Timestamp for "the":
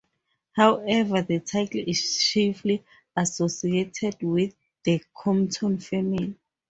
1.21-1.41, 4.83-4.99